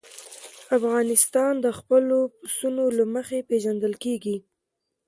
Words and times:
افغانستان 0.77 1.53
د 1.65 1.67
خپلو 1.79 2.17
پسونو 2.37 2.85
له 2.97 3.05
مخې 3.15 3.39
پېژندل 3.49 3.93
کېږي. 4.03 4.37